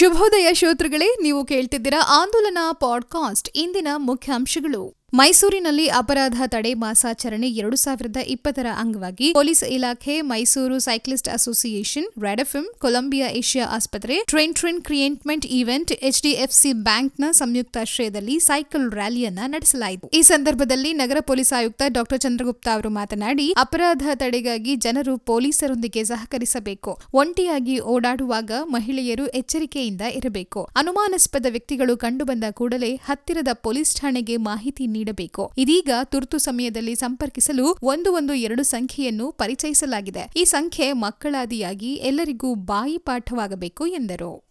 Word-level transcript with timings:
ಶುಭೋದಯ 0.00 0.48
ಶ್ರೋತೃಗಳೇ 0.52 1.16
ನೀವು 1.22 1.44
ಕೇಳ್ತಿದ್ದೀರಾ 1.44 2.22
ಆಂದೋಲನ 2.22 2.58
ಪಾಡ್ಕಾಸ್ಟ್. 2.72 3.50
ಇಂದಿನ 3.54 3.88
ಮುಖ್ಯಾಂಶಗಳು. 3.96 4.99
ಮೈಸೂರಿನಲ್ಲಿ 5.18 5.86
ಅಪರಾಧ 5.88 6.42
ತಡೆ 6.46 6.74
ಮಾಸಾಚರಣೆ 6.74 7.48
ಎರಡು 7.50 7.76
ಸಾವಿರದ 7.76 8.16
ಇಪ್ಪತ್ತರ 8.26 8.66
ಅಂಗವಾಗಿ 8.76 9.32
ಪೊಲೀಸ್ 9.32 9.64
ಇಲಾಖೆ, 9.64 10.20
ಮೈಸೂರು 10.20 10.78
ಸೈಕ್ಲಿಸ್ಟ್ 10.78 11.28
ಅಸೋಸಿಯೇಷನ್ 11.28 12.06
ರೆಡಫಿಮ್ 12.22 12.68
ಕೊಲಂಬಿಯಾ 12.78 13.28
ಏಷ್ಯಾ 13.28 13.64
ಆಸ್ಪತ್ರೆ 13.66 14.16
ಟ್ರೆನ್ 14.24 14.54
ಟ್ರೈನ್ 14.54 14.82
ಕ್ರಿಯೇಟ್ಮೆಂಟ್ 14.82 15.46
ಈವೆಂಟ್ 15.46 15.92
ಎಚ್ಡಿಎಫ್ಸಿ 15.92 16.72
ಬ್ಯಾಂಕ್ನ 16.72 17.24
ಸಂಯುಕ್ತಾಶ್ರಯದಲ್ಲಿ 17.30 18.38
ಸೈಕಲ್ 18.38 18.92
ರ್ಯಾಲಿಯನ್ನ 18.92 19.38
ನಡೆಸಲಾಯಿತು. 19.46 20.08
ಈ 20.08 20.22
ಸಂದರ್ಭದಲ್ಲಿ 20.22 20.92
ನಗರ 20.92 21.16
ಪೊಲೀಸ್ 21.20 21.52
ಆಯುಕ್ತ 21.52 21.82
ಡಾಕ್ಟರ್ 21.88 22.20
ಚಂದ್ರಗುಪ್ತ 22.20 22.68
ಅವರು 22.72 22.90
ಮಾತನಾಡಿ, 22.90 23.54
ಅಪರಾಧ 23.56 24.02
ತಡೆಗಾಗಿ 24.14 24.76
ಜನರು 24.76 25.18
ಪೊಲೀಸರೊಂದಿಗೆ 25.18 26.04
ಸಹಕರಿಸಬೇಕು. 26.04 26.98
ಒಂಟಿಯಾಗಿ 27.14 27.80
ಓಡಾಡುವಾಗ 27.80 28.52
ಮಹಿಳೆಯರು 28.62 29.26
ಎಚ್ಚರಿಕೆಯಿಂದ 29.26 30.00
ಇರಬೇಕು. 30.00 30.68
ಅನುಮಾನಾಸ್ಪದ 30.76 31.46
ವ್ಯಕ್ತಿಗಳು 31.50 31.96
ಕಂಡುಬಂದ 31.96 32.44
ಕೂಡಲೇ 32.50 32.94
ಹತ್ತಿರದ 32.94 33.48
ಪೊಲೀಸ್ 33.52 33.96
ಠಾಣೆಗೆ 33.96 34.36
ಮಾಹಿತಿ 34.36 34.86
ನೀಡಬೇಕು. 35.00 35.52
ಇದೀಗ 35.58 35.90
ತುರ್ತು 36.04 36.38
ಸಮಯದಲ್ಲಿ 36.38 36.94
ಸಂಪರ್ಕಿಸಲು 36.94 37.78
ಒಂದು 37.82 38.12
ಒಂದು 38.12 38.34
ಎರಡು 38.34 38.62
ಸಂಖ್ಯೆಯನ್ನು 38.62 39.32
ಪರಿಚಯಿಸಲಾಗಿದೆ. 39.32 40.30
ಈ 40.36 40.44
ಸಂಖ್ಯೆ 40.44 40.92
ಮಕ್ಕಳಾದಿಯಾಗಿ 40.92 41.94
ಎಲ್ಲರಿಗೂ 41.94 42.54
ಬಾಯಿ 42.54 42.98
ಪಾಠವಾಗಬೇಕು 42.98 43.86
ಎಂದರು. 43.86 44.49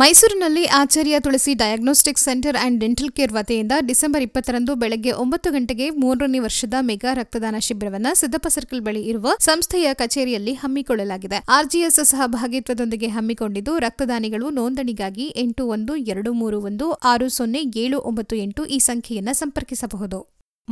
ಮೈಸೂರಿನಲ್ಲಿ 0.00 0.62
Acharya 0.78 1.18
Tulsi 1.24 1.52
diagnostic 1.60 2.20
centre 2.24 2.58
and 2.64 2.78
dental 2.82 3.12
care 3.16 3.32
ವತಿಯಿಂದ 3.36 3.74
ಡಿಸೆಂಬರ್ 3.88 4.24
ಇಪ್ಪತ್ತರಂದು 4.26 4.72
ಬೆಳಗ್ಗೆ 4.82 5.12
ಒಂಬತ್ತು 5.22 5.48
ಗಂಟೆಗೆ 5.54 5.86
ಮೂರನೇ 6.02 6.40
ವರ್ಷದ 6.46 6.74
ಮೆಗಾ 6.90 7.12
ರಕ್ತದಾನ 7.20 7.56
ಶಿಬಿರವನ್ನು 7.66 8.12
ಸಿದ್ದಪ್ಪ 8.20 8.50
ಸರ್ಕಲ್ 8.56 8.84
ಬಳಿ 8.88 9.02
ಇರುವ 9.12 9.34
ಸಂಸ್ಥೆಯ 9.48 9.88
ಕಚೇರಿಯಲ್ಲಿ 9.94 10.54
ಹಮ್ಮಿಕೊಳ್ಳಲಾಗಿದೆ. 10.62 11.38
ಆರ್ಜಿಎಸ್ 11.58 12.00
ಸಹಭಾಗಿತ್ವದೊಂದಿಗೆ 12.12 13.10
ಹಮ್ಮಿಕೊಂಡಿದ್ದು 13.16 13.74
ರಕ್ತದಾನಿಗಳು 13.86 14.48
ನೋಂದಣಿಗಾಗಿ 14.60 15.28
ಎಂಟು 15.44 15.64
ಒಂದು 15.76 15.94
ಎರಡು 16.14 16.32
ಮೂರು 16.32 16.60
ಒಂದು 16.70 16.88
ಆರು 17.12 17.28
ಸೊನ್ನೆ 17.28 17.62
ಏಳು 17.86 18.00
ಒಂಬತ್ತು 18.10 18.36
ಎಂಟು 18.46 18.64
ಈ 18.76 18.80
ಸಂಖ್ಯೆಯನ್ನು 18.90 19.36
ಸಂಪರ್ಕಿಸಬಹುದು. 19.42 20.20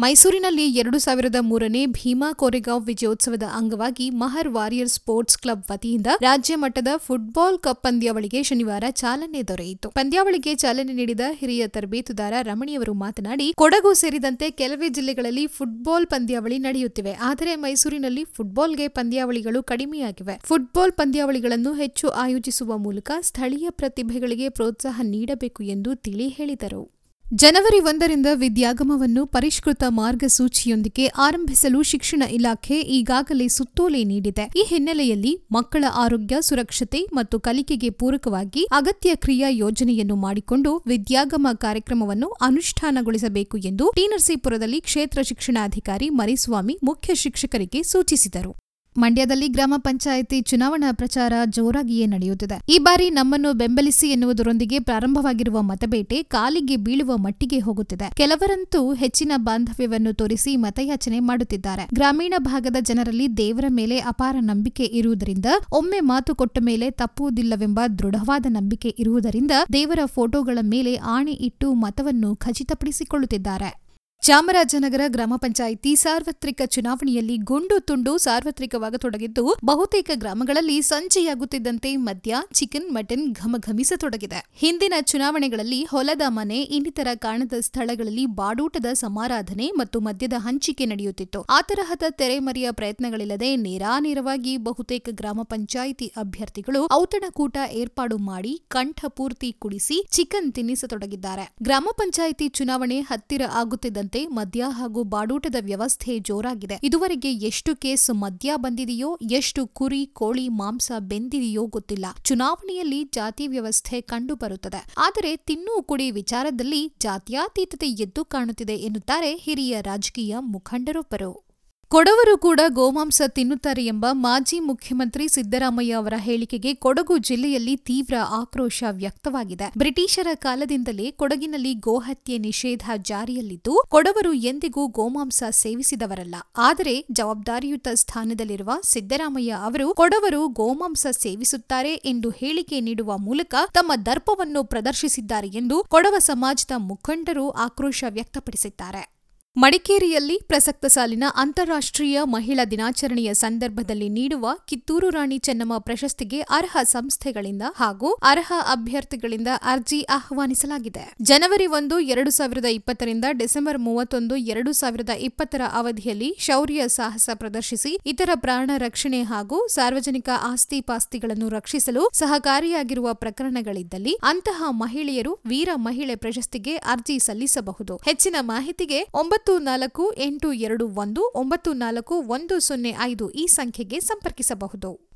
ಮೈಸೂರಿನಲ್ಲಿ 0.03 0.77
ಎರಡು 0.77 0.99
ಸಾವಿರದ 0.99 1.39
ಮೂರನೇ 1.41 1.87
ಭೀಮಾ 1.87 2.33
ಕೋರೆಗಾಂವ್ 2.33 2.87
ವಿಜಯೋತ್ಸವದ 2.87 3.43
ಅಂಗವಾಗಿ 3.53 4.11
ಮಹರ್ 4.11 4.49
ವಾರಿಯರ್ 4.49 4.89
ಸ್ಪೋರ್ಟ್ಸ್ 4.89 5.39
ಕ್ಲಬ್ 5.39 5.63
ವತಿಯಿಂದ 5.71 6.07
ರಾಜ್ಯ 6.21 6.57
ಮಟ್ಟದ 6.57 6.89
ಫುಟ್ಬಾಲ್ 6.97 7.59
ಕಪ್ 7.59 7.83
ಪಂದ್ಯಾವಳಿಗೆ 7.83 8.43
ಶನಿವಾರ 8.43 8.85
ಚಾಲನೆ 8.91 9.43
ದೊರೆಯಿತು. 9.43 9.91
ಪಂದ್ಯಾವಳಿಗೆ 9.91 10.55
ಚಾಲನೆ 10.55 10.93
ನೀಡಿದ 10.93 11.21
ಹಿರಿಯ 11.33 11.69
ತರಬೇತುದಾರ 11.69 12.33
ರಮಣಿಯವರು 12.43 12.95
ಮಾತನಾಡಿ, 12.95 13.53
ಕೊಡಗು 13.53 13.95
ಸೇರಿದಂತೆ 13.95 14.51
ಕೆಲವೇ 14.51 14.89
ಜಿಲ್ಲೆಗಳಲ್ಲಿ 14.89 15.47
ಫುಟ್ಬಾಲ್ 15.47 16.07
ಪಂದ್ಯಾವಳಿ 16.07 16.59
ನಡೆಯುತ್ತಿವೆ. 16.59 17.13
ಆದರೆ 17.13 17.57
ಮೈಸೂರಿನಲ್ಲಿ 17.57 18.25
ಫುಟ್ಬಾಲ್ಗೆ 18.25 18.89
ಪಂದ್ಯಾವಳಿಗಳು 18.89 19.63
ಕಡಿಮೆಯಾಗಿವೆ. 19.63 20.41
ಫುಟ್ಬಾಲ್ 20.45 20.93
ಪಂದ್ಯಾವಳಿಗಳನ್ನು 20.93 21.73
ಹೆಚ್ಚು 21.73 22.09
ಆಯೋಜಿಸುವ 22.09 22.79
ಮೂಲಕ 22.79 23.11
ಸ್ಥಳೀಯ 23.21 23.71
ಪ್ರತಿಭೆಗಳಿಗೆ 23.71 24.49
ಪ್ರೋತ್ಸಾಹ 24.49 25.01
ನೀಡಬೇಕು 25.03 25.63
ಎಂದು 25.63 25.95
ತಿಳಿ 25.95 26.29
ಹೇಳಿದರು 26.29 26.96
ಜನವರಿ 27.35 27.81
ಒಂದರಿಂದ 27.81 28.27
ವಿದ್ಯಾಗಮವನ್ನು 28.35 29.27
ಪರಿಷ್ಕೃತ 29.27 29.85
ಮಾರ್ಗಸೂಚಿಯೊಂದಿಗೆ 29.89 31.07
ಆರಂಭಿಸಲು 31.07 31.83
ಶಿಕ್ಷಣ 31.83 32.23
ಇಲಾಖೆ 32.23 32.81
ಈಗಾಗಲೇ 32.81 33.49
ಸುತ್ತೋಲೆ 33.49 34.05
ನೀಡಿದೆ. 34.05 34.43
ಈ 34.43 34.65
ಹಿನ್ನೆಲೆಯಲ್ಲಿ 34.67 35.47
ಮಕ್ಕಳ 35.53 35.85
ಆರೋಗ್ಯ, 35.95 36.37
ಸುರಕ್ಷತೆ 36.41 37.07
ಮತ್ತು 37.13 37.41
ಕಲಿಕೆಗೆ 37.41 37.91
ಪೂರಕವಾಗಿ 37.91 38.65
ಅಗತ್ಯ 38.65 39.15
ಕ್ರಿಯಾ 39.15 39.49
ಯೋಜನೆಯನ್ನು 39.49 40.17
ಮಾಡಿಕೊಂಡು 40.17 40.83
ವಿದ್ಯಾಗಮ 40.87 41.47
ಕಾರ್ಯಕ್ರಮವನ್ನು 41.53 42.29
ಅನುಷ್ಠಾನಗೊಳಿಸಬೇಕು 42.29 43.57
ಎಂದು 43.57 43.93
ಟಿ 43.95 44.07
ನರಸೀಪುರದಲ್ಲಿ 44.07 44.81
ಕ್ಷೇತ್ರ 44.81 45.23
ಶಿಕ್ಷಣಾಧಿಕಾರಿ 45.23 46.11
ಮರಿಸ್ವಾಮಿ 46.11 46.79
ಮುಖ್ಯ 46.83 47.15
ಶಿಕ್ಷಕರಿಗೆ 47.15 47.83
ಸೂಚಿಸಿದರು. 47.83 48.66
ಮಂಡ್ಯದಲ್ಲಿ 48.99 49.49
ಗ್ರಾಮ 49.49 49.75
ಪಂಚಾಯಿತಿ 49.77 50.41
ಚುನಾವಣಾ 50.41 50.93
ಪ್ರಚಾರ 50.93 51.33
ಜೋರಾಗಿಯೇ 51.45 52.07
ನಡೆಯುತ್ತಿದೆ. 52.07 52.63
ಈ 52.69 52.79
ಬಾರಿ 52.79 53.11
ನಮ್ಮನ್ನು 53.11 53.53
ಬೆಂಬಲಿಸಿ 53.53 54.09
ಎನ್ನುವುದರೊಂದಿಗೆ 54.09 54.79
ಪ್ರಾರಂಭವಾಗಿರುವ 54.79 55.63
ಮತಬೇಟೆ 55.63 56.23
ಕಾಲಿಗೆ 56.23 56.77
ಬೀಳುವ 56.77 57.17
ಮಟ್ಟಿಗೆ 57.17 57.59
ಹೋಗುತ್ತಿದೆ. 57.59 58.15
ಕೆಲವರಂತೂ 58.15 58.95
ಹೆಚ್ಚಿನ 58.95 59.33
ಬಾಂಧವ್ಯವನ್ನು 59.37 60.13
ತೋರಿಸಿ 60.13 60.57
ಮತಯಾಚನೆ 60.57 61.21
ಮಾಡುತ್ತಿದ್ದಾರೆ. 61.21 61.89
ಗ್ರಾಮೀಣ 61.95 62.35
ಭಾಗದ 62.39 62.77
ಜನರಲ್ಲಿ 62.81 63.37
ದೇವರ 63.37 63.65
ಮೇಲೆ 63.69 63.99
ಅಪಾರ 63.99 64.37
ನಂಬಿಕೆ 64.41 64.85
ಇರುವುದರಿಂದ, 64.85 65.47
ಒಮ್ಮೆ 65.73 66.01
ಮಾತು 66.01 66.35
ಕೊಟ್ಟ 66.35 66.59
ಮೇಲೆ 66.63 66.91
ತಪ್ಪುವುದಿಲ್ಲವೆಂಬ 66.91 67.81
ದೃಢವಾದ 67.99 68.47
ನಂಬಿಕೆ 68.49 68.97
ಇರುವುದರಿಂದ 68.99 69.51
ದೇವರ 69.73 69.99
ಫೋಟೋಗಳ 70.05 70.59
ಮೇಲೆ 70.63 70.97
ಆಣೆ 70.97 71.33
ಇಟ್ಟು 71.33 71.75
ಮತವನ್ನು 71.75 72.37
ಖಚಿತಪಡಿಸಿಕೊಳ್ಳುತ್ತಿದ್ದಾರೆ. 72.37 73.86
ಚಾಮರಾಜನಗರ 74.23 75.01
ಗ್ರಾಮ 75.07 75.35
ಪಂಚಾಯಿತಿ 75.37 75.97
ಸಾರ್ವತ್ರಿಕ 75.97 76.63
ಚುನಾವಣೆಯಲ್ಲಿ 76.67 77.37
ಗುಂಡು 77.37 77.81
ತುಂಡು 77.81 78.19
ಸಾರ್ವತ್ರಿಕವಾಗತೊಡಗಿದ್ದು, 78.19 79.45
ಬಹುತೇಕ 79.65 80.11
ಗ್ರಾಮಗಳಲ್ಲಿ 80.15 80.83
ಸಂಜೆಯಾಗುತ್ತಿದ್ದಂತೆ 80.83 81.97
ಮದ್ಯ, 81.97 82.37
ಚಿಕನ್, 82.53 82.89
ಮಟನ್ 82.91 83.35
ಘಮಘಮಿಸತೊಡಗಿದೆ. 83.35 84.51
ಹಿಂದಿನ 84.55 84.95
ಚುನಾವಣೆಗಳಲ್ಲಿ 85.01 85.85
ಹೊಲದ 85.85 86.23
ಮನೆ, 86.29 86.59
ಇನ್ನಿತರ 86.63 87.07
ಕಾಣದ 87.15 87.53
ಸ್ಥಳಗಳಲ್ಲಿ 87.61 88.27
ಬಾಡೂಟದ 88.41 88.87
ಸಮಾರಾಧನೆ 88.93 89.69
ಮತ್ತು 89.71 90.01
ಮದ್ಯದ 90.01 90.33
ಹಂಚಿಕೆ 90.39 90.87
ನಡೆಯುತ್ತಿತ್ತು. 90.87 91.43
ಆ 91.49 91.61
ತರಹದ 91.61 92.03
ತೆರೆಮರೆಯ 92.11 92.73
ಪ್ರಯತ್ನಗಳಿಲ್ಲದೆ 92.73 93.57
ನೇರಾನೇರವಾಗಿ 93.57 94.57
ಬಹುತೇಕ 94.57 95.09
ಗ್ರಾಮ 95.13 95.41
ಪಂಚಾಯಿತಿ 95.43 96.09
ಅಭ್ಯರ್ಥಿಗಳು 96.17 96.83
ಔತಣಕೂಟ 96.93 97.57
ಏರ್ಪಾಡು 97.73 98.19
ಮಾಡಿ 98.19 98.55
ಕಂಠಪೂರ್ತಿ 98.69 99.53
ಕುಡಿಸಿ 99.53 100.01
ಚಿಕನ್ 100.11 100.53
ತಿನ್ನಿಸತೊಡಗಿದ್ದಾರೆ. 100.53 101.47
ಗ್ರಾಮ 101.63 101.89
ಪಂಚಾಯಿತಿ 101.93 102.49
ಚುನಾವಣೆ 102.49 103.01
ಹತ್ತಿರ 103.01 103.43
ಆಗುತ್ತಿದ್ದಂತೆ 103.63 104.06
ಮದ್ಯ 104.27 104.65
ಹಾಗೂ 104.69 105.03
ಬಾಡೂಟದ 105.03 105.55
ವ್ಯವಸ್ಥೆ 105.61 106.19
ಜೋರಾಗಿದೆ. 106.19 106.79
ಇದುವರೆಗೆ 106.83 107.33
ಎಷ್ಟು 107.33 107.77
ಕೇಸ್ 107.77 108.11
ಮದ್ಯ 108.15 108.53
ಬಂದಿದೆಯೋ, 108.57 109.19
ಎಷ್ಟು 109.31 109.67
ಕುರಿ, 109.67 110.07
ಕೋಳಿ, 110.07 110.49
ಮಾಂಸ 110.49 110.93
ಬೆಂದಿದೆಯೋ 110.99 111.67
ಗೊತ್ತಿಲ್ಲ. 111.67 112.07
ಚುನಾವಣೆಯಲ್ಲಿ 112.23 113.05
ಜಾತಿ 113.05 113.47
ವ್ಯವಸ್ಥೆ 113.47 114.01
ಕಂಡು 114.01 114.35
ಬರುತ್ತದೆ 114.35 114.95
ಆದರೆ 114.99 115.37
ತಿನ್ನು 115.37 115.83
ಕುಡಿ 115.83 116.11
ವಿಚಾರದಲ್ಲಿ 116.11 116.93
ಜಾತ್ಯಾತೀತತೆ 117.01 117.89
ಎದ್ದು 117.91 118.25
ಕಾಣುತ್ತಿದೆ 118.25 118.73
ಎನ್ನುತ್ತಾರೆ 118.73 119.37
ಹಿರಿಯ 119.37 119.81
ರಾಜಕೀಯ 119.81 120.37
ಮುಖಂಡರೊಬ್ಬರು. 120.39 121.46
ಕೊಡವರು 121.89 122.39
ಕೂಡ 122.39 122.61
ಗೋಮಾಂಸ 122.69 123.23
ತಿನ್ನುತ್ತಾರೆ 123.27 123.87
ಎಂಬ 123.87 124.07
ಮಾಜಿ 124.13 124.61
ಮುಖ್ಯಮಂತ್ರಿ 124.61 125.29
ಸಿದ್ದರಾಮಯ್ಯ 125.29 125.93
ಅವರ 125.93 126.13
ಹೇಳಿಕೆಗೆ 126.17 126.75
ಕೊಡಗು 126.75 127.19
ಜಿಲ್ಲೆಯಲ್ಲಿ 127.19 127.77
ತೀವ್ರ 127.77 128.15
ಆಕ್ರೋಶ 128.29 128.85
ವ್ಯಕ್ತವಾಗಿದೆ. 128.91 129.73
ಬ್ರಿಟಿಷರ 129.79 130.27
ಕಾಲದಿಂದಲೇ 130.35 131.11
ಕೊಡಗಿನಲ್ಲಿ 131.11 131.75
ಗೋಹತ್ಯೆ 131.75 132.39
ನಿಷೇಧ 132.39 132.91
ಜಾರಿಯಲ್ಲಿದ್ದು, 132.97 133.85
ಕೊಡವರು 133.89 134.33
ಎಂದಿಗೂ 134.33 134.87
ಗೋಮಾಂಸ 134.87 135.43
ಸೇವಿಸಿದವರಲ್ಲ. 135.51 136.35
ಆದರೆ, 136.57 137.07
ಜವಾಬ್ದಾರಿಯುತ 137.13 137.89
ಸ್ಥಾನದಲ್ಲಿರುವ 137.95 138.71
ಸಿದ್ದರಾಮಯ್ಯ 138.83 139.57
ಅವರು 139.63 139.95
ಕೊಡವರು 139.95 140.49
ಗೋಮಾಂಸ 140.49 141.07
ಸೇವಿಸುತ್ತಾರೆ 141.11 141.95
ಎಂದು 141.95 142.31
ಹೇಳಿಕೆ 142.31 142.81
ನೀಡುವ 142.81 143.19
ಮೂಲಕ 143.19 143.55
ತಮ್ಮ 143.73 143.93
ದರ್ಪವನ್ನು 144.07 144.65
ಪ್ರದರ್ಶಿಸಿದ್ದಾರೆ 144.65 145.49
ಎಂದು 145.49 145.85
ಕೊಡವ 145.89 146.15
ಸಮಾಜದ 146.19 146.71
ಮುಖಂಡರು 146.77 147.51
ಆಕ್ರೋಶ 147.51 148.05
ವ್ಯಕ್ತಪಡಿಸಿದ್ದಾರೆ. 148.09 149.16
ಮಡಿಕೇರಿಯಲ್ಲಿ 149.57 150.35
ಪ್ರಸಕ್ತ 150.49 150.87
ಸಾಲಿನ 150.87 151.25
ಅಂತಾರಾಷ್ಟ್ರೀಯ 151.35 152.21
ಮಹಿಳಾ 152.25 152.65
ದಿನಾಚರಣೆಯ 152.65 153.35
ಸಂದರ್ಭದಲ್ಲಿ 153.35 154.09
ನೀಡುವ 154.09 154.49
ಕಿತ್ತೂರು 154.67 155.11
ರಾಣಿ 155.11 155.39
ಚೆನ್ನಮ್ಮ 155.39 155.79
ಪ್ರಶಸ್ತಿಗೆ 155.79 156.41
ಅರ್ಹ 156.41 156.77
ಸಂಸ್ಥೆಗಳಿಂದ 156.83 157.63
ಹಾಗೂ 157.75 158.09
ಅರ್ಹ 158.23 158.53
ಅಭ್ಯರ್ಥಿಗಳಿಂದ 158.73 159.49
ಅರ್ಜಿ 159.63 160.03
ಆಹ್ವಾನಿಸಲಾಗಿದೆ. 160.03 161.15
ಜನವರಿ 161.23 161.67
ಒಂದು, 161.67 162.01
ಎರಡು 162.01 162.31
ಸಾವಿರದ 162.31 162.65
ಇಪ್ಪತ್ತರಿಂದ 162.65 163.25
ಡಿಸೆಂಬರ್ 163.33 163.79
ಮೂವತ್ತೊಂದು, 163.79 164.37
ಎರಡು 164.37 164.73
ಸಾವಿರದ 164.73 165.11
ಇಪ್ಪತ್ತರ 165.21 165.63
ಅವಧಿಯಲ್ಲಿ 165.73 166.37
ಶೌರ್ಯ 166.39 166.89
ಸಾಹಸ 166.89 167.31
ಪ್ರದರ್ಶಿಸಿ, 167.35 167.99
ಇತರ 168.07 168.31
ಪ್ರಾಣ 168.35 168.71
ರಕ್ಷಣೆ 168.77 169.23
ಹಾಗೂ 169.23 169.69
ಸಾರ್ವಜನಿಕ 169.69 170.29
ಆಸ್ತಿ 170.43 170.81
ಪಾಸ್ತಿಗಳನ್ನು 170.81 171.49
ರಕ್ಷಿಸಲು 171.49 172.11
ಸಹಕಾರಿಯಾಗಿರುವ 172.13 173.15
ಪ್ರಕರಣಗಳಿದ್ದಲ್ಲಿ 173.15 174.15
ಅಂತಹ 174.23 174.63
ಮಹಿಳೆಯರು 174.85 175.35
ವೀರ 175.47 175.71
ಮಹಿಳೆ 175.89 176.17
ಪ್ರಶಸ್ತಿಗೆ 176.17 176.77
ಅರ್ಜಿ 176.77 177.19
ಸಲ್ಲಿಸಬಹುದು. 177.19 177.97
ಹೆಚ್ಚಿನ 177.97 178.37
ಮಾಹಿತಿಗೆ 178.41 179.03
ಒಂಬತ್ತು 179.15 179.46
ನಾಲ್ಕು 179.53 180.13
ಎಂಟು 180.13 180.53
ಎರಡು 180.53 180.89
ಒಂದು 180.89 181.33
ಒಂಬತ್ತು 181.35 181.73
ನಾಲ್ಕು 181.73 182.15
ಒಂದು 182.15 182.59
ಸೊನ್ನೆ 182.59 182.95
ಐದು 183.01 183.31
ಈ 183.31 183.47
ಸಂಖ್ಯೆಗೆ 183.47 184.01
ಸಂಪರ್ಕಿಸಬಹುದು. 184.01 185.07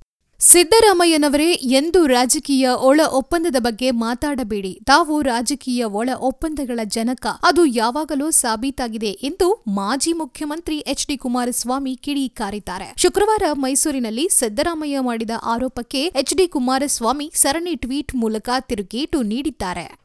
ಸಿದ್ದರಾಮಯ್ಯನವರೇ, 0.41 1.53
ಎಂದು 1.53 2.07
ರಾಜಕೀಯ 2.07 2.69
ಒಳ 2.69 3.01
ಒಪ್ಪಂದದ 3.11 3.57
ಬಗ್ಗೆ 3.59 3.91
ಮಾತಾಡಬೇಡಿ. 3.91 4.79
ತಾವು 4.87 5.23
ರಾಜಕೀಯ 5.23 5.85
ಒಳ 5.85 6.11
ಒಪ್ಪಂದಗಳ 6.19 6.81
ಜನಕ. 6.85 7.27
ಅದು 7.43 7.67
ಯಾವಾಗಲೂ 7.67 8.31
ಸಾಬೀತಾಗಿದೆ 8.31 9.07
ಎಂದು 9.07 9.65
ಮಾಜಿ 9.69 10.13
ಮುಖ್ಯಮಂತ್ರಿ 10.13 10.79
ಎಚ್ 10.79 11.07
ಡಿ 11.07 11.17
ಕುಮಾರಸ್ವಾಮಿ 11.17 11.97
ಕಿಡಿಕಾರಿದ್ದಾರೆ 11.97 12.93
ಶುಕ್ರವಾರ 12.97 13.43
ಮೈಸೂರಿನಲ್ಲಿ 13.53 14.29
ಸಿದ್ದರಾಮಯ್ಯ 14.29 15.01
ಮಾಡಿದ 15.01 15.31
ಆರೋಪಕ್ಕೆ 15.45 16.07
ಎಚ್ 16.07 16.35
ಡಿ 16.35 16.49
ಕುಮಾರಸ್ವಾಮಿ 16.49 17.31
ಸರಣಿ 17.35 17.77
ಟ್ವೀಟ್ 17.77 18.15
ಮೂಲಕ 18.15 18.49
ತಿರುಗೇಟು 18.61 19.23
ನೀಡಿದ್ದಾರೆ. 19.23 20.00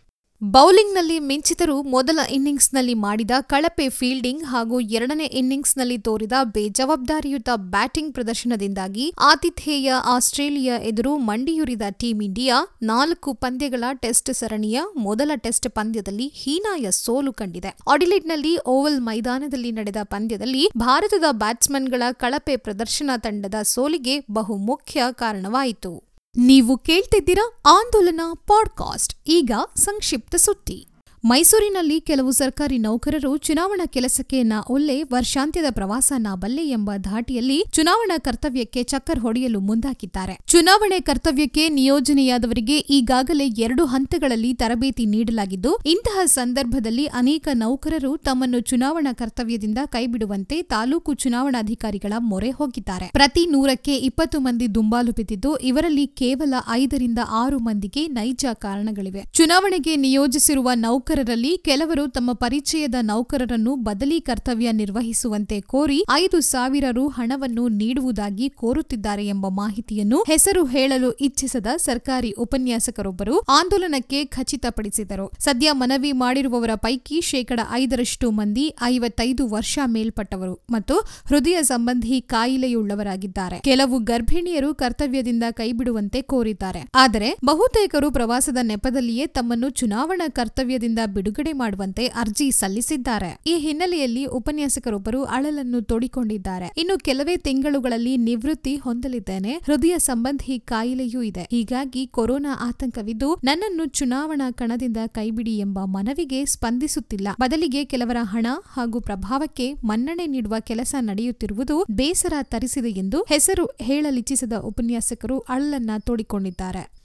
ಬೌಲಿಂಗ್ನಲ್ಲಿ 0.54 1.20
ಮಿಂಚಿತರು 1.20 1.84
ಮೊದಲ 1.84 2.20
ಇನ್ನಿಂಗ್ಸ್ನಲ್ಲಿ 2.32 2.94
ಮಾಡಿದ 2.94 3.32
ಕಳಪೆ 3.42 3.90
ಫೀಲ್ಡಿಂಗ್ 3.90 4.44
ಹಾಗೂ 4.44 4.80
ಎರಡನೇ 4.80 5.26
ಇನ್ನಿಂಗ್ಸ್ನಲ್ಲಿ 5.26 5.98
ತೋರಿದ 5.98 6.32
ಬೇಜವಾಬ್ದಾರಿಯುತ 6.44 7.50
ಬ್ಯಾಟಿಂಗ್ 7.56 8.14
ಪ್ರದರ್ಶನದಿಂದಾಗಿ 8.14 9.14
ಆತಿಥೇಯ 9.20 9.94
ಆಸ್ಟ್ರೇಲಿಯಾ 10.06 10.78
ಎದುರು 10.78 11.18
ಮಂಡಿಯುರಿದ 11.18 11.82
ಟೀಂ 11.92 12.22
ಇಂಡಿಯಾ 12.22 12.78
ನಾಲ್ಕು 12.84 13.34
ಪಂದ್ಯಗಳ 13.34 13.84
ಟೆಸ್ಟ್ 13.94 14.34
ಸರಣಿಯ 14.34 14.82
ಮೊದಲ 14.98 15.32
ಟೆಸ್ಟ್ 15.36 15.70
ಪಂದ್ಯದಲ್ಲಿ 15.70 16.28
ಹೀನಾಯ 16.28 16.92
ಸೋಲು 16.92 17.34
ಕಂಡಿದೆ. 17.34 17.78
ಆಡಿಲೆಡ್ನಲ್ಲಿ 17.92 18.58
ಓವಲ್ 18.58 19.02
ಮೈದಾನದಲ್ಲಿ 19.02 19.72
ನಡೆದ 19.72 19.98
ಪಂದ್ಯದಲ್ಲಿ 20.04 20.70
ಭಾರತದ 20.78 21.24
ಬ್ಯಾಟ್ಸ್ಮನ್ಗಳ 21.32 22.04
ಕಳಪೆ 22.12 22.58
ಪ್ರದರ್ಶನ 22.58 23.10
ತಂಡದ 23.18 23.56
ಸೋಲಿಗೆ 23.64 24.20
ಬಹುಮುಖ್ಯ 24.32 25.04
ಕಾರಣವಾಯಿತು. 25.12 26.05
ನೀವು 26.38 26.78
ಕೇಳ್ತಿದ್ದೀರಾ 26.78 27.62
ಆಂದೋಲನ 27.66 28.22
ಪಾಡ್ಕಾಸ್ಟ್. 28.34 29.14
ಈಗ 29.28 29.52
ಸಂಕ್ಷಿಪ್ತ 29.78 30.36
ಸುದ್ದಿ. 30.36 30.88
ಮೈಸೂರಿನಲ್ಲಿ 31.30 31.96
ಕೆಲವು 32.08 32.32
ಸರ್ಕಾರಿ 32.40 32.76
ನೌಕರರು 32.78 33.30
ಚುನಾವಣಾ 33.46 33.86
ಕೆಲಸಕ್ಕೆ 33.94 34.40
ನಾ 34.50 34.58
ಒಲ್ಲೆ 34.74 34.98
ವರ್ಷಾಂತ್ಯದ 35.14 35.70
ಪ್ರವಾಸ 35.78 36.18
ನಾ 36.26 36.32
ಬಲ್ಲೆ 36.42 36.64
ಎಂಬ 36.76 36.92
ಧಾಟಿಯಲ್ಲಿ 37.08 37.58
ಚುನಾವಣಾ 37.78 38.18
ಕರ್ತವ್ಯಕ್ಕೆ 38.28 38.82
ಚಕ್ಕರ್ 38.92 39.22
ಹೊಡೆಯಲು 39.24 39.60
ಮುಂದಾಕಿದ್ದಾರೆ. 39.60 40.34
ಚುನಾವಣೆ 40.54 41.00
ಕರ್ತವ್ಯಕ್ಕೆ 41.08 41.64
ನಿಯೋಜನೆಯಾದವರಿಗೆ 41.78 42.78
ಈಗಾಗಲೇ 42.98 43.48
ಎರಡು 43.68 43.86
ಹಂತಗಳಲ್ಲಿ 43.94 44.52
ತರಬೇತಿ 44.62 45.06
ನೀಡಲಾಗಿದ್ದು, 45.06 45.72
ಇಂತಹ 45.94 46.26
ಸಂದರ್ಭದಲ್ಲಿ 46.36 47.06
ಅನೇಕ 47.22 47.48
ನೌಕರರು 47.64 48.12
ತಮ್ಮನ್ನು 48.28 48.60
ಚುನಾವಣಾ 48.72 49.14
ಕರ್ತವ್ಯದಿಂದ 49.22 49.80
ಕೈಬಿಡುವಂತೆ 49.96 50.60
ತಾಲೂಕು 50.76 51.14
ಚುನಾವಣಾಧಿಕಾರಿಗಳ 51.26 52.14
ಮೊರೆ 52.34 52.54
ಹೋಗಿದ್ದಾರೆ. 52.60 53.10
ಪ್ರತಿ 53.18 53.46
ನೂರಕ್ಕೆ 53.56 53.98
ಇಪ್ಪತ್ತು 54.12 54.40
ಮಂದಿ 54.40 54.70
ದುಂಬಾಲು 54.78 55.14
ಬಿದ್ದಿದ್ದು, 55.22 55.54
ಇವರಲ್ಲಿ 55.72 56.06
ಕೇವಲ 56.24 56.54
ಐದರಿಂದ 56.82 57.20
ಆರು 57.44 57.60
ಮಂದಿಗೆ 57.70 58.06
ನೈಜ 58.20 58.46
ಕಾರಣಗಳಿವೆ. 58.68 59.26
ಚುನಾವಣೆಗೆ 59.42 59.96
ನಿಯೋಜಿಸಿರುವ 60.06 60.70
ನೌಕರರಲ್ಲಿ 61.16 61.52
ಕೆಲವರು 61.58 62.04
ತಮ್ಮ 62.08 62.30
ಪರಿಚಯದ 62.34 62.98
ನೌಕರರನ್ನು 63.02 63.74
ಬದಲಿ 63.88 64.18
ಕರ್ತವ್ಯ 64.20 64.70
ನಿರ್ವಹಿಸುವಂತೆ 64.72 65.58
ಕೋರಿ 65.62 66.00
ಐದು 66.14 66.38
ಸಾವಿರ 66.40 66.86
ರು 66.92 67.04
ಹಣವನ್ನು 67.08 67.68
ನೀಡುವುದಾಗಿ 67.68 68.48
ಕೋರುತ್ತಿದ್ದಾರೆ 68.62 69.26
ಎಂಬ 69.28 69.50
ಮಾಹಿತಿಯನ್ನು 69.50 70.18
ಹೆಸರು 70.28 70.62
ಹೇಳಲು 70.66 71.10
ಇಚ್ಛಿಸದ 71.28 71.68
ಸರ್ಕಾರಿ 71.78 72.32
ಉಪನ್ಯಾಸಕರೊಬ್ಬರು 72.38 73.36
ಆಂದೋಲನಕ್ಕೆ 73.60 74.20
ಖಚಿತಪಡಿಸಿದರು. 74.26 75.28
ಸದ್ಯ 75.40 75.72
ಮನವಿ 75.72 76.12
ಮಾಡಿರುವವರ 76.24 76.76
ಪೈಕಿ 76.76 77.20
ಶೇಕಡ 77.22 77.60
ಐದರಷ್ಟು 77.72 78.30
ಮಂದಿ 78.32 78.66
ಐವತ್ತೈದು 78.84 79.46
ವರ್ಷ 79.48 79.80
ಮೇಲ್ಪಟ್ಟವರು 79.86 80.58
ಮತ್ತು 80.70 80.98
ಹೃದಯ 81.28 81.64
ಸಂಬಂಧಿ 81.64 82.22
ಕಾಯಿಲೆಯುಳ್ಳವರಾಗಿದ್ದಾರೆ. 82.34 83.60
ಕೆಲವು 83.62 84.00
ಗರ್ಭಿಣಿಯರು 84.12 84.72
ಕರ್ತವ್ಯದಿಂದ 84.74 85.44
ಕೈಬಿಡುವಂತೆ 85.52 86.22
ಕೋರಿದ್ದಾರೆ. 86.34 86.84
ಆದರೆ 86.96 87.32
ಬಹುತೇಕರು 87.46 88.12
ಪ್ರವಾಸದ 88.12 88.60
ನೆಪದಲ್ಲಿಯೇ 88.64 89.28
ತಮ್ಮನ್ನು 89.40 89.72
ಚುನಾವಣಾ 89.82 90.30
ಕರ್ತವ್ಯದಿಂದ 90.38 91.00
ಬಿಡುಗಡೆ 91.06 91.54
ಮಾಡುವಂತೆ 91.54 92.08
ಅರ್ಜಿ 92.08 92.52
ಸಲ್ಲಿಸಿದ್ದಾರೆ. 92.52 93.40
ಈ 93.48 93.58
ಹಿನ್ನೆಲೆಯಲ್ಲಿ 93.58 94.26
ಉಪನ್ಯಾಸಕರೊಬ್ಬರು 94.26 95.24
ಅಳಲನ್ನು 95.24 95.82
ತೋಡಿಕೊಂಡಿದ್ದಾರೆ. 95.82 96.72
ಇನ್ನು 96.78 96.98
ಕೆಲವೇ 96.98 97.38
ತಿಂಗಳುಗಳಲ್ಲಿ 97.38 98.18
ನಿವೃತ್ತಿ 98.18 98.76
ಹೊಂದಲಿದ್ದೇನೆ. 98.76 99.54
ಹೃದಯ 99.54 99.98
ಸಂಬಂಧಿ 99.98 100.60
ಕಾಯಿಲೆಯೂ 100.60 101.22
ಇದೆ. 101.22 101.48
ಹೀಗಾಗಿ 101.52 102.08
ಕೊರೋನಾ 102.08 102.58
ಆತಂಕವಿದ್ದು 102.62 103.36
ನನ್ನನ್ನು 103.44 103.86
ಚುನಾವಣಾ 103.86 104.52
ಕಣದಿಂದ 104.52 104.98
ಕೈಬಿಡಿ 105.08 105.58
ಎಂಬ 105.58 105.80
ಮನವಿಗೆ 105.84 106.46
ಸ್ಪಂದಿಸುತ್ತಿಲ್ಲ. 106.46 107.28
ಬದಲಿಗೆ 107.40 107.86
ಕೆಲವರ 107.86 108.18
ಹಣ 108.22 108.48
ಹಾಗೂ 108.74 109.00
ಪ್ರಭಾವಕ್ಕೆ 109.00 109.74
ಮನ್ನಣೆ 109.84 110.28
ನೀಡುವ 110.28 110.56
ಕೆಲಸ 110.60 110.96
ನಡೆಯುತ್ತಿರುವುದು 111.00 111.86
ಬೇಸರ 111.92 112.34
ತರಿಸಿದೆ 112.44 112.90
ಎಂದು 112.90 113.22
ಹೆಸರು 113.22 113.66
ಹೇಳಲಿಚ್ಛಿಸದ 113.82 114.54
ಉಪನ್ಯಾಸಕರು 114.54 115.40
ಅಳಲನ್ನ 115.40 115.92
ತೋಡಿಕೊಂಡಿದ್ದಾರೆ. 116.00 117.05